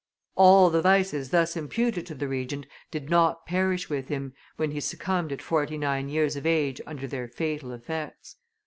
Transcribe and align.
All 0.33 0.71
the 0.71 0.81
vices 0.81 1.29
thus 1.29 1.55
imputed 1.55 2.07
to 2.07 2.15
the 2.15 2.27
Regent 2.27 2.65
did 2.89 3.07
not 3.11 3.45
perish 3.45 3.87
with 3.87 4.07
him, 4.07 4.33
when 4.55 4.71
he 4.71 4.79
succumbed 4.79 5.31
at 5.31 5.43
forty 5.43 5.77
nine 5.77 6.09
years 6.09 6.35
of 6.35 6.43
age 6.47 6.81
under 6.87 7.05
their 7.05 7.27
fatal 7.27 7.71
effects. 7.71 8.37